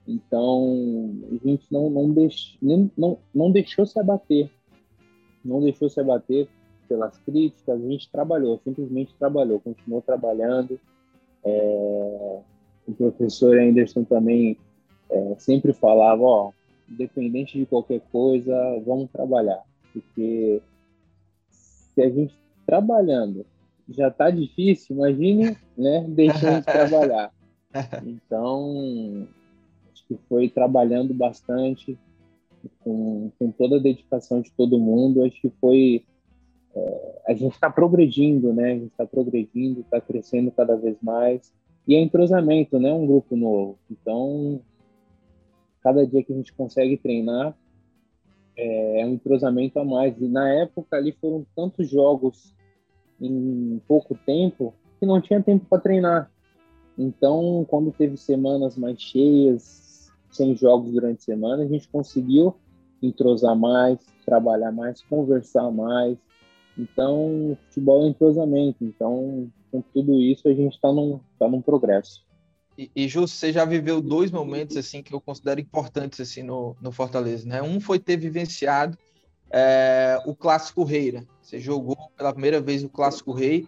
[0.07, 4.50] Então, a gente não, não, deix, não, não deixou se abater.
[5.44, 6.48] Não deixou se abater
[6.90, 10.81] pelas críticas, a gente trabalhou, simplesmente trabalhou, continuou trabalhando.
[11.44, 12.40] É,
[12.85, 14.59] o professor Anderson também
[15.09, 16.50] é, sempre falava, ó,
[16.88, 18.53] independente de qualquer coisa,
[18.85, 20.61] vamos trabalhar, porque
[21.48, 22.35] se a gente
[22.66, 23.46] trabalhando
[23.88, 27.33] já está difícil, imagine, né, deixando de trabalhar.
[28.05, 29.29] Então,
[29.92, 31.96] acho que foi trabalhando bastante,
[32.81, 36.05] com, com toda a dedicação de todo mundo, acho que foi
[37.26, 38.72] a gente está progredindo, né?
[38.72, 41.52] A gente está progredindo, está crescendo cada vez mais.
[41.87, 42.92] E é entrosamento, né?
[42.92, 43.78] Um grupo novo.
[43.90, 44.61] Então,
[45.83, 47.56] cada dia que a gente consegue treinar
[48.56, 50.20] é, é um entrosamento a mais.
[50.20, 52.54] E na época ali foram tantos jogos
[53.20, 56.30] em pouco tempo que não tinha tempo para treinar.
[56.96, 62.54] Então, quando teve semanas mais cheias, sem jogos durante a semana, a gente conseguiu
[63.02, 66.18] entrosar mais, trabalhar mais, conversar mais.
[66.80, 68.84] Então, futebol é entrosamento.
[68.84, 72.24] Então, com tudo isso, a gente está num, tá num progresso.
[72.78, 76.74] E, e Justo, você já viveu dois momentos assim que eu considero importantes assim no,
[76.80, 77.60] no Fortaleza, né?
[77.60, 78.96] Um foi ter vivenciado
[79.50, 81.26] é, o Clássico Rei, né?
[81.42, 83.66] Você jogou pela primeira vez o Clássico Rei,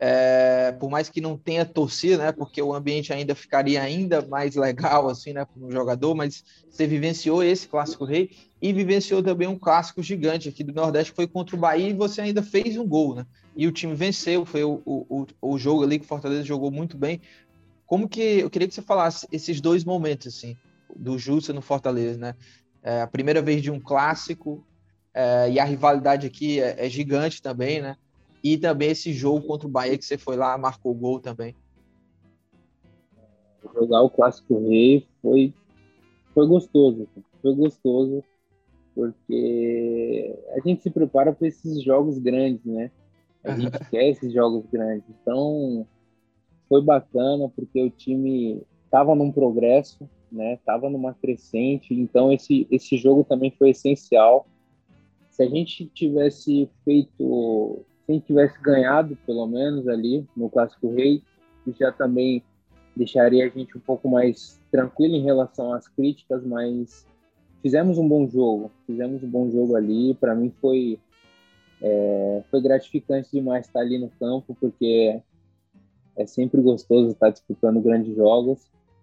[0.00, 2.32] é, por mais que não tenha torcida, né?
[2.32, 6.86] Porque o ambiente ainda ficaria ainda mais legal assim, né, para um jogador, mas você
[6.86, 11.26] vivenciou esse Clássico Rei e vivenciou também um clássico gigante aqui do Nordeste, que foi
[11.26, 13.26] contra o Bahia, e você ainda fez um gol, né?
[13.56, 16.96] E o time venceu, foi o, o, o jogo ali que o Fortaleza jogou muito
[16.96, 17.20] bem.
[17.86, 20.56] Como que eu queria que você falasse esses dois momentos assim
[20.94, 22.34] do Justa no Fortaleza, né?
[22.82, 24.64] É, a primeira vez de um clássico
[25.14, 27.96] é, e a rivalidade aqui é, é, gigante também, né?
[28.42, 31.54] E também esse jogo contra o Bahia que você foi lá marcou gol também.
[33.74, 35.54] Jogar o clássico rei foi
[36.34, 37.06] foi gostoso,
[37.42, 38.24] foi gostoso
[38.94, 42.90] porque a gente se prepara para esses jogos grandes, né?
[43.44, 45.86] A gente quer esses jogos grandes, então
[46.68, 50.58] foi bacana porque o time estava num progresso, né?
[50.64, 54.46] Tava numa crescente, então esse esse jogo também foi essencial.
[55.30, 61.22] Se a gente tivesse feito, gente tivesse ganhado pelo menos ali no clássico rei,
[61.78, 62.42] já também
[62.96, 67.06] deixaria a gente um pouco mais tranquilo em relação às críticas, mas
[67.62, 70.14] fizemos um bom jogo, fizemos um bom jogo ali.
[70.14, 70.98] Para mim foi
[71.80, 75.20] é, foi gratificante demais estar ali no campo, porque
[76.16, 78.60] é sempre gostoso estar disputando grandes jogos.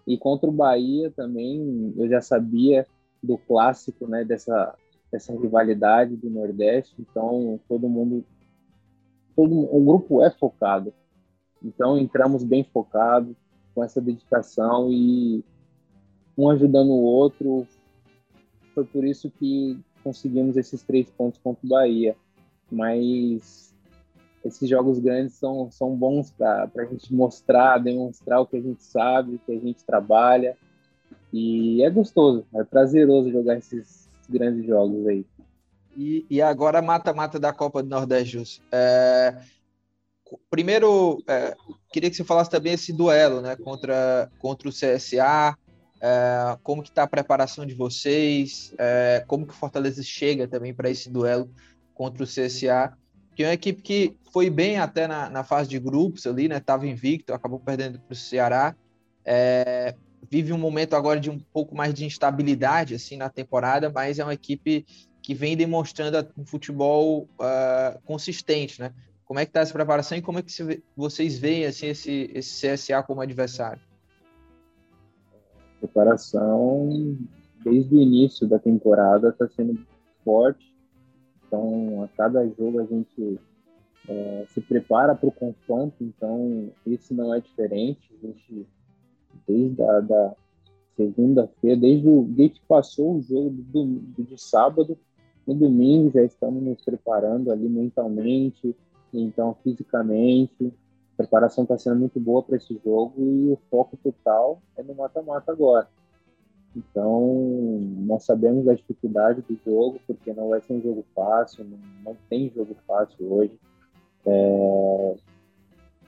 [0.08, 2.88] E contra o Bahia também, eu já sabia
[3.22, 4.74] do clássico, né, dessa,
[5.12, 6.96] dessa rivalidade do Nordeste.
[7.00, 8.24] Então, todo mundo,
[9.36, 10.94] todo o grupo é focado.
[11.64, 13.36] Então, entramos bem focados,
[13.74, 15.44] com essa dedicação e
[16.38, 17.68] um ajudando o outro.
[18.74, 22.16] Foi por isso que conseguimos esses três pontos contra o Bahia.
[22.72, 23.74] Mas
[24.44, 28.84] esses jogos grandes são, são bons para a gente mostrar, demonstrar o que a gente
[28.84, 30.58] sabe, o que a gente trabalha.
[31.32, 35.26] E é gostoso, é prazeroso jogar esses grandes jogos aí.
[35.96, 38.62] E, e agora mata-mata da Copa do Nordeste, Jus.
[38.72, 39.36] É,
[40.50, 41.56] primeiro, é,
[41.92, 45.58] queria que você falasse também esse duelo né, contra, contra o CSA,
[46.02, 50.74] é, como que está a preparação de vocês, é, como que o Fortaleza chega também
[50.74, 51.50] para esse duelo
[51.94, 52.94] contra o CSA
[53.40, 56.58] que é uma equipe que foi bem até na, na fase de grupos ali, né?
[56.58, 58.76] Estava invicto, acabou perdendo para o Ceará.
[59.24, 59.96] É,
[60.30, 64.26] vive um momento agora de um pouco mais de instabilidade assim na temporada, mas é
[64.26, 64.86] uma equipe
[65.30, 68.92] que vem demonstrando um futebol uh, consistente, né?
[69.24, 72.68] Como é que está essa preparação e como é que vocês veem assim esse, esse
[72.68, 73.80] CSA como adversário?
[75.80, 77.16] preparação
[77.64, 79.80] desde o início da temporada está sendo
[80.26, 80.76] forte
[81.46, 83.40] então, a cada jogo a gente
[84.08, 88.00] é, se prepara para o confronto, então isso não é diferente.
[88.14, 88.68] A gente,
[89.48, 90.36] desde a da
[90.96, 94.98] segunda-feira, desde, o, desde que passou o jogo do, do, de sábado,
[95.50, 98.76] no domingo já estamos nos preparando ali mentalmente,
[99.12, 100.72] então fisicamente.
[101.14, 104.94] A preparação está sendo muito boa para esse jogo e o foco total é no
[104.94, 105.88] mata-mata agora.
[106.76, 111.80] Então, nós sabemos da dificuldade do jogo, porque não vai ser um jogo fácil, não,
[112.06, 113.60] não tem jogo fácil hoje.
[114.26, 115.16] É,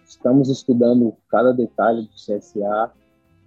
[0.06, 2.92] estamos estudando cada detalhe do CSA.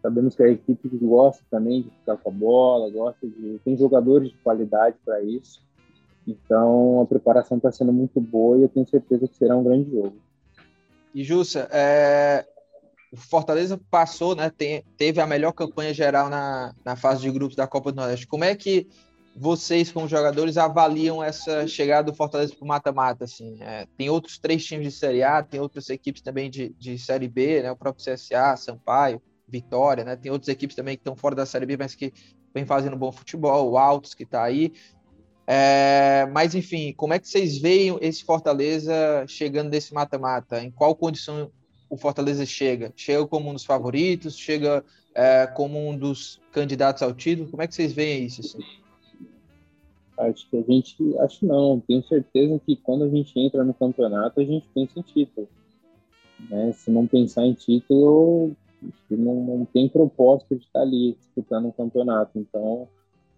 [0.02, 4.30] Sabemos que a equipe gosta também de ficar com a bola, gosta de tem jogadores
[4.30, 5.64] de qualidade para isso.
[6.26, 9.90] Então, a preparação está sendo muito boa e eu tenho certeza que será um grande
[9.90, 10.16] jogo.
[11.14, 12.44] E Jussa, é,
[13.12, 14.50] o Fortaleza passou, né?
[14.50, 18.26] Tem, teve a melhor campanha geral na, na fase de grupos da Copa do Nordeste.
[18.26, 18.88] Como é que
[19.36, 23.24] vocês, como jogadores, avaliam essa chegada do Fortaleza para o mata-mata?
[23.24, 23.56] Assim?
[23.60, 27.28] É, tem outros três times de Série A, tem outras equipes também de, de Série
[27.28, 27.70] B, né?
[27.70, 30.16] O próprio CSA, Sampaio, Vitória, né?
[30.16, 32.12] Tem outras equipes também que estão fora da Série B, mas que
[32.52, 34.72] vem fazendo bom futebol, o Altos que está aí.
[35.46, 40.62] É, mas enfim, como é que vocês veem esse Fortaleza chegando nesse mata-mata?
[40.62, 41.50] Em qual condição
[41.90, 42.92] o Fortaleza chega?
[42.96, 44.36] Chega como um dos favoritos?
[44.36, 47.50] Chega é, como um dos candidatos ao título?
[47.50, 48.40] Como é que vocês veem isso?
[48.40, 48.64] Assim?
[50.16, 54.40] Acho que a gente, acho não, tenho certeza que quando a gente entra no campeonato
[54.40, 55.48] a gente pensa em título.
[56.48, 56.72] Né?
[56.72, 58.56] Se não pensar em título,
[59.10, 62.38] não, não tem propósito de estar ali disputando um campeonato.
[62.38, 62.88] Então,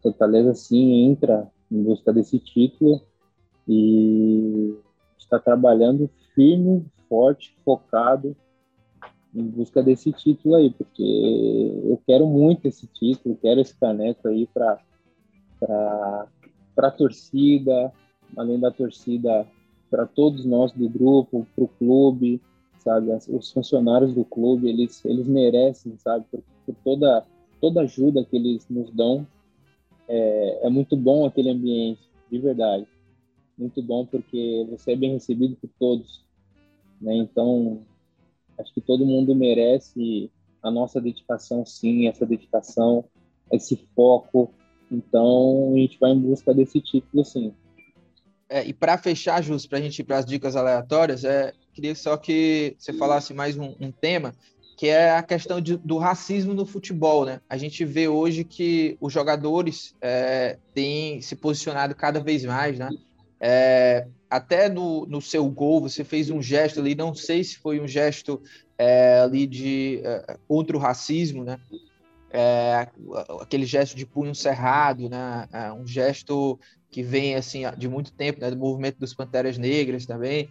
[0.06, 3.02] Fortaleza sim entra em busca desse título
[3.66, 4.72] e
[5.18, 8.36] está trabalhando firme, forte, focado
[9.34, 14.46] em busca desse título aí, porque eu quero muito esse título, quero esse caneco aí
[14.46, 14.78] para
[15.58, 17.92] para a torcida,
[18.36, 19.44] além da torcida,
[19.90, 22.40] para todos nós do grupo, para o clube,
[22.78, 23.10] sabe?
[23.28, 26.24] Os funcionários do clube, eles, eles merecem, sabe?
[26.30, 27.26] Por, por toda,
[27.60, 29.26] toda ajuda que eles nos dão.
[30.08, 32.86] É, é muito bom aquele ambiente, de verdade.
[33.58, 36.24] Muito bom porque você é bem recebido por todos.
[37.00, 37.16] Né?
[37.16, 37.82] Então,
[38.58, 40.30] acho que todo mundo merece
[40.62, 43.04] a nossa dedicação, sim, essa dedicação,
[43.52, 44.52] esse foco.
[44.90, 47.52] Então, a gente vai em busca desse título, sim.
[48.48, 51.94] É, e para fechar, Jus, para a gente ir para as dicas aleatórias, é, queria
[51.94, 54.32] só que você falasse mais um, um tema,
[54.76, 57.24] que é a questão de, do racismo no futebol.
[57.24, 57.40] Né?
[57.48, 62.78] A gente vê hoje que os jogadores é, têm se posicionado cada vez mais.
[62.78, 62.90] Né?
[63.40, 67.80] É, até no, no seu gol, você fez um gesto ali, não sei se foi
[67.80, 68.42] um gesto
[68.76, 71.58] é, ali de é, contra o racismo, né?
[72.30, 72.88] É,
[73.40, 75.48] aquele gesto de punho cerrado, né?
[75.52, 76.58] É, um gesto
[76.90, 80.50] que vem assim de muito tempo, né, do movimento dos Panteras Negras também.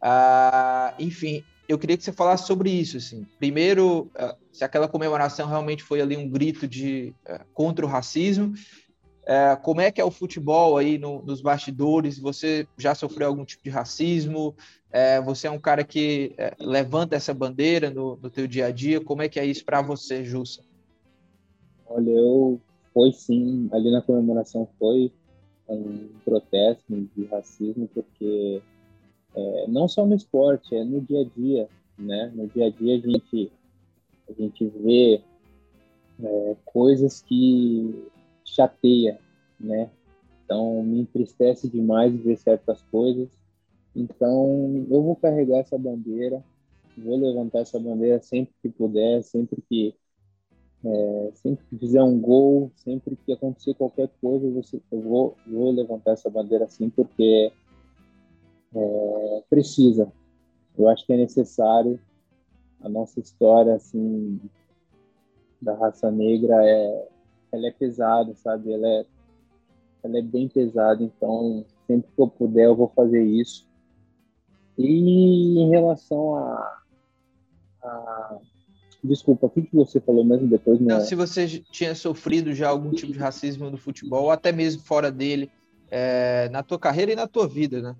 [0.00, 2.96] Ah, enfim, eu queria que você falasse sobre isso.
[2.96, 3.26] Assim.
[3.38, 8.54] Primeiro, ah, se aquela comemoração realmente foi ali um grito de uh, contra o racismo.
[9.24, 12.18] Uh, como é que é o futebol aí no, nos bastidores?
[12.18, 14.54] Você já sofreu algum tipo de racismo?
[15.26, 19.02] Você é um cara que levanta essa bandeira no, no teu dia a dia?
[19.02, 20.62] Como é que é isso para você, Jussa?
[21.86, 22.58] Olha, eu
[22.94, 25.12] foi sim, ali na comemoração foi
[25.68, 28.62] um protesto de racismo, porque
[29.34, 32.32] é, não só no esporte, é no dia a dia, né?
[32.34, 33.52] No dia a dia a gente,
[34.28, 35.22] a gente vê
[36.22, 38.06] é, coisas que
[38.44, 39.18] chateia,
[39.58, 39.90] né?
[40.44, 43.28] Então me entristece demais ver certas coisas.
[43.94, 46.42] Então eu vou carregar essa bandeira,
[46.96, 49.94] vou levantar essa bandeira sempre que puder, sempre que
[50.84, 56.12] é, sempre que fizer um gol, sempre que acontecer qualquer coisa, eu vou, vou levantar
[56.12, 57.52] essa bandeira assim, porque
[58.74, 60.10] é, precisa.
[60.76, 62.00] Eu acho que é necessário.
[62.80, 64.40] A nossa história, assim,
[65.60, 67.08] da raça negra é,
[67.52, 68.72] ela é pesada, sabe?
[68.72, 69.06] Ela é,
[70.04, 73.66] ela é bem pesada, então sempre que eu puder eu vou fazer isso.
[74.76, 76.82] E em relação a,
[77.82, 78.38] a
[79.02, 80.80] Desculpa, o que, você falou mesmo depois?
[80.80, 84.82] Não, se você tinha sofrido já algum tipo de racismo no futebol, ou até mesmo
[84.82, 85.50] fora dele,
[85.88, 87.96] é, na tua carreira e na tua vida, né?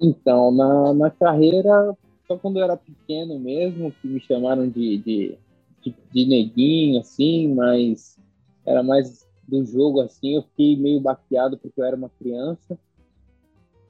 [0.00, 5.38] Então, na, na carreira, só quando eu era pequeno mesmo, que me chamaram de, de,
[5.82, 8.18] de, de neguinho, assim, mas
[8.64, 12.78] era mais do jogo, assim, eu fiquei meio baqueado porque eu era uma criança.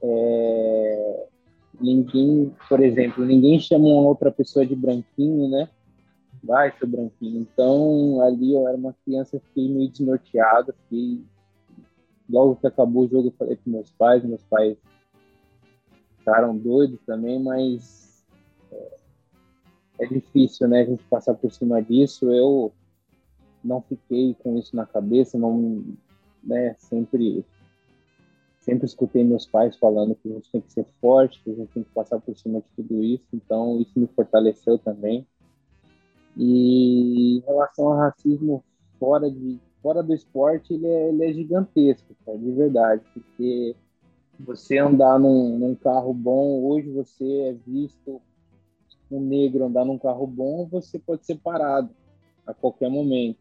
[0.01, 1.27] É,
[1.79, 5.69] ninguém, por exemplo, ninguém chama uma outra pessoa de branquinho, né?
[6.43, 7.41] vai, seu branquinho.
[7.41, 11.23] Então, ali eu era uma criança, fiquei meio desnorteado, fiquei...
[12.29, 14.77] Logo que acabou o jogo, eu falei para meus pais, meus pais
[16.21, 18.23] ficaram doidos também, mas
[18.71, 18.97] é,
[20.01, 22.31] é difícil, né, a gente passar por cima disso.
[22.31, 22.71] Eu
[23.63, 25.83] não fiquei com isso na cabeça, não,
[26.43, 27.43] né, sempre
[28.61, 31.73] sempre escutei meus pais falando que a gente tem que ser forte, que a gente
[31.73, 35.25] tem que passar por cima de tudo isso, então isso me fortaleceu também.
[36.37, 38.63] E em relação ao racismo
[38.99, 43.75] fora, de, fora do esporte, ele é, ele é gigantesco, cara, de verdade, porque
[44.45, 48.21] você andar num, num, carro bom, hoje você é visto
[49.09, 51.89] um negro andar num carro bom, você pode ser parado
[52.45, 53.39] a qualquer momento.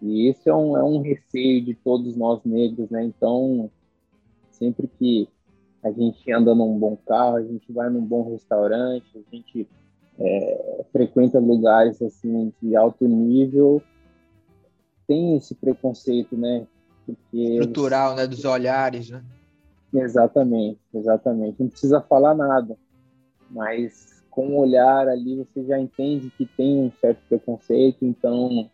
[0.00, 3.04] E esse é um, é um receio de todos nós negros, né?
[3.04, 3.70] Então,
[4.50, 5.28] sempre que
[5.82, 9.68] a gente anda num bom carro, a gente vai num bom restaurante, a gente
[10.18, 13.82] é, frequenta lugares assim de alto nível
[15.06, 16.66] tem esse preconceito, né?
[17.06, 18.26] Porque Estrutural, né?
[18.26, 19.22] Dos olhares, né?
[19.94, 21.60] Exatamente, exatamente.
[21.60, 22.76] Não precisa falar nada,
[23.48, 28.68] mas com o olhar ali você já entende que tem um certo preconceito, então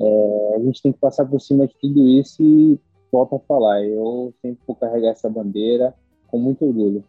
[0.00, 2.80] é, a gente tem que passar por cima de tudo isso e
[3.12, 3.84] volta a falar.
[3.84, 5.94] Eu sempre vou carregar essa bandeira
[6.26, 7.04] com muito orgulho.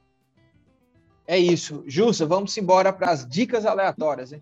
[1.26, 1.84] É isso.
[1.88, 4.41] Jussa, vamos embora para as dicas aleatórias, hein?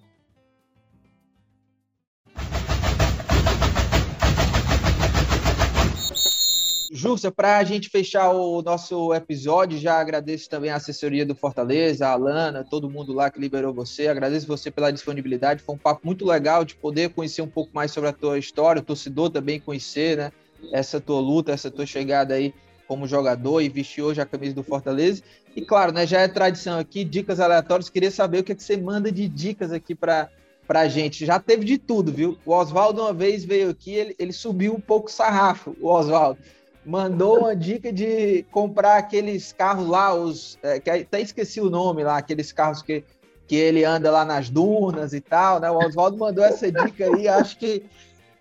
[7.04, 12.08] Jussa, para a gente fechar o nosso episódio, já agradeço também a assessoria do Fortaleza,
[12.08, 14.08] a Alana, todo mundo lá que liberou você.
[14.08, 15.62] Agradeço você pela disponibilidade.
[15.62, 18.82] Foi um papo muito legal de poder conhecer um pouco mais sobre a tua história,
[18.82, 20.32] o torcedor também conhecer, né?
[20.72, 22.54] Essa tua luta, essa tua chegada aí
[22.88, 25.24] como jogador e vestiu hoje a camisa do Fortaleza.
[25.54, 27.90] E claro, né, já é tradição aqui, dicas aleatórias.
[27.90, 30.30] Queria saber o que, é que você manda de dicas aqui para
[30.70, 31.26] a gente.
[31.26, 32.38] Já teve de tudo, viu?
[32.46, 36.40] O Oswaldo uma vez veio aqui, ele, ele subiu um pouco sarrafo, o Oswaldo.
[36.86, 42.04] Mandou uma dica de comprar aqueles carros lá, os é, que até esqueci o nome
[42.04, 43.04] lá, aqueles carros que,
[43.48, 45.72] que ele anda lá nas dunas e tal, né?
[45.72, 47.84] O Oswaldo mandou essa dica aí, acho que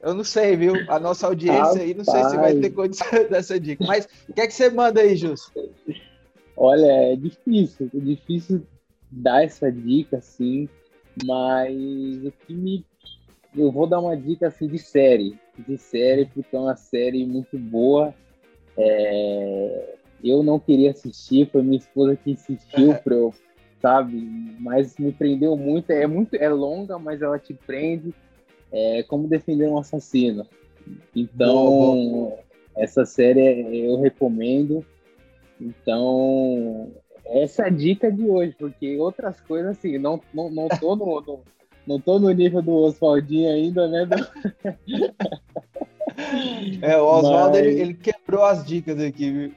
[0.03, 0.75] eu não sei, viu?
[0.89, 3.85] A nossa audiência aí, não sei se vai ter condição dessa dica.
[3.87, 5.53] Mas o que é que você manda aí, Justo?
[6.57, 8.67] Olha, é difícil, é difícil
[9.09, 10.69] dar essa dica assim,
[11.25, 11.73] mas
[12.25, 12.85] o que me.
[13.55, 15.39] Eu vou dar uma dica assim de série.
[15.57, 18.13] De série, porque é uma série muito boa.
[18.77, 19.97] É...
[20.23, 23.35] Eu não queria assistir, foi minha esposa que insistiu para eu,
[23.81, 24.17] sabe?
[24.61, 25.91] Mas me prendeu muito.
[25.91, 28.15] É muito, é longa, mas ela te prende
[28.73, 30.47] é Como Defender um Assassino.
[31.15, 32.39] Então,
[32.75, 34.85] essa série eu recomendo.
[35.61, 36.91] Então,
[37.27, 41.21] essa é a dica de hoje, porque outras coisas, assim, não, não, não, tô, no,
[41.21, 41.41] no
[41.87, 44.09] não tô no nível do Oswaldinho ainda, né?
[46.81, 47.67] É, o Oswaldo, Mas...
[47.67, 49.53] ele, ele, quebrou as dicas aqui, viu?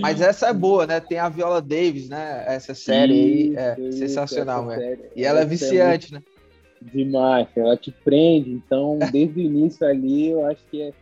[0.00, 1.00] Mas essa é boa, né?
[1.00, 2.44] Tem a Viola Davis, né?
[2.46, 4.98] Essa série isso, aí é isso, sensacional, né?
[5.16, 6.14] E ela é viciante, é muito...
[6.14, 6.22] né?
[6.82, 8.50] Demais, ela te prende.
[8.50, 10.92] Então, desde o início ali, eu acho que é,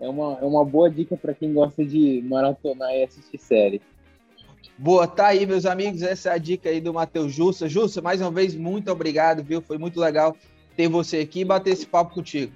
[0.00, 3.80] é, uma, é uma boa dica para quem gosta de maratonar e assistir série.
[4.76, 6.02] Boa, tá aí, meus amigos.
[6.02, 7.68] Essa é a dica aí do Matheus Jussa.
[7.68, 9.60] Jussa, mais uma vez, muito obrigado, viu?
[9.60, 10.34] Foi muito legal
[10.76, 12.52] ter você aqui e bater esse papo contigo.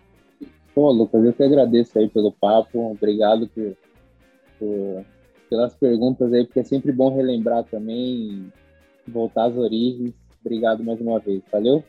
[0.74, 2.90] Pô, Lucas, eu que agradeço aí pelo papo.
[2.90, 3.76] Obrigado por,
[4.58, 5.04] por,
[5.48, 8.52] pelas perguntas aí, porque é sempre bom relembrar também,
[9.06, 10.12] voltar às origens.
[10.44, 11.42] Obrigado mais uma vez.
[11.50, 11.84] Valeu?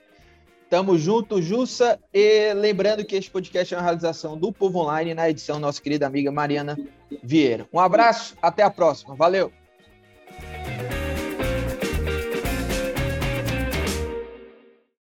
[0.70, 2.00] Tamo junto, Jussa.
[2.14, 6.06] E lembrando que este podcast é uma realização do Povo Online, na edição nossa querida
[6.08, 6.78] amiga Mariana
[7.24, 7.68] Vieira.
[7.74, 9.16] Um abraço, até a próxima.
[9.16, 9.52] Valeu!